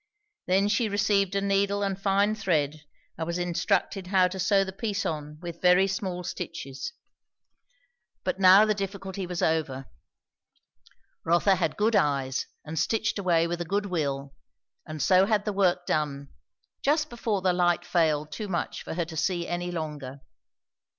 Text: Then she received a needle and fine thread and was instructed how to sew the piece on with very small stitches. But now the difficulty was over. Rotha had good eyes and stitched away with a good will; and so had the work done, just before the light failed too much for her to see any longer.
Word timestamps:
Then 0.47 0.67
she 0.67 0.89
received 0.89 1.35
a 1.35 1.41
needle 1.41 1.83
and 1.83 2.01
fine 2.01 2.33
thread 2.33 2.81
and 3.19 3.27
was 3.27 3.37
instructed 3.37 4.07
how 4.07 4.27
to 4.29 4.39
sew 4.39 4.63
the 4.63 4.71
piece 4.73 5.05
on 5.05 5.37
with 5.41 5.61
very 5.61 5.85
small 5.85 6.23
stitches. 6.23 6.93
But 8.23 8.39
now 8.39 8.65
the 8.65 8.73
difficulty 8.73 9.27
was 9.27 9.43
over. 9.43 9.85
Rotha 11.23 11.53
had 11.53 11.77
good 11.77 11.95
eyes 11.95 12.47
and 12.65 12.79
stitched 12.79 13.19
away 13.19 13.45
with 13.45 13.61
a 13.61 13.63
good 13.63 13.85
will; 13.85 14.33
and 14.87 14.99
so 15.03 15.27
had 15.27 15.45
the 15.45 15.53
work 15.53 15.85
done, 15.85 16.29
just 16.81 17.07
before 17.11 17.43
the 17.43 17.53
light 17.53 17.85
failed 17.85 18.31
too 18.31 18.47
much 18.47 18.81
for 18.81 18.95
her 18.95 19.05
to 19.05 19.15
see 19.15 19.47
any 19.47 19.69
longer. 19.69 20.21